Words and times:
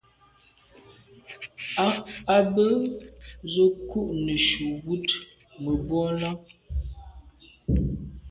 À 2.35 2.37
be 2.53 2.65
z’o 3.51 3.65
kô 3.89 4.01
neghù 4.25 4.67
wut 4.85 5.07
mebwô 5.63 6.01
là. 6.19 6.31